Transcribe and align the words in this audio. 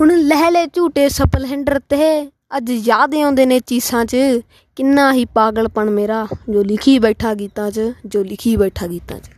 ਹੁਣ 0.00 0.14
ਲਹਿ 0.16 0.50
ਲੈ 0.50 0.66
ਝੂਟੇ 0.66 1.08
ਸਪਲੈਂਡਰ 1.08 1.78
ਤੇ 1.88 2.30
ਅੱਜ 2.56 2.70
ਯਾਦ 2.70 3.14
ਆਉਂਦੇ 3.14 3.46
ਨੇ 3.46 3.58
ਚੀਸਾਂ 3.60 4.04
'ਚ, 4.04 4.16
ਕਿੰਨਾ 4.76 5.12
ਹੀ 5.12 5.24
ਪਾਗਲਪਣ 5.24 5.90
ਮੇਰਾ, 5.90 6.26
ਜੋ 6.48 6.62
ਲਿਖੀ 6.62 6.98
ਬੈਠਾ 6.98 7.34
ਗੀਤਾਂ 7.34 7.70
'ਚ, 7.70 7.92
ਜੋ 8.06 8.22
ਲਿਖੀ 8.22 8.56
ਬੈਠਾ 8.56 8.86
ਗੀਤਾਂ 8.86 9.18
'ਚ। 9.18 9.37